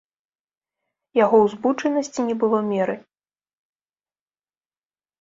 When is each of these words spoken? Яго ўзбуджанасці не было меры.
Яго 1.23 1.35
ўзбуджанасці 1.43 2.21
не 2.31 2.35
было 2.47 2.57
меры. 2.73 2.95